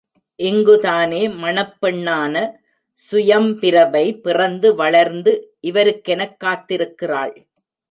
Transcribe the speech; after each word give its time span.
இங்குதானே 0.39 1.19
மணப்பெண்ணான 1.43 2.33
சுயம்பிரபை 2.99 4.21
பிறந்து 4.21 4.75
வளர்ந்து 4.75 5.33
இவருக்கெனக் 5.67 6.37
காத்திருக்கிறாள். 6.43 7.33